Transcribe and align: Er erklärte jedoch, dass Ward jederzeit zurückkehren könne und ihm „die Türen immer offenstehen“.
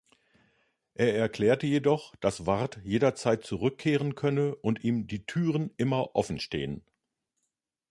Er 0.95 1.15
erklärte 1.15 1.67
jedoch, 1.67 2.15
dass 2.15 2.47
Ward 2.47 2.79
jederzeit 2.83 3.43
zurückkehren 3.43 4.15
könne 4.15 4.55
und 4.55 4.83
ihm 4.83 5.05
„die 5.05 5.27
Türen 5.27 5.71
immer 5.77 6.15
offenstehen“. 6.15 6.83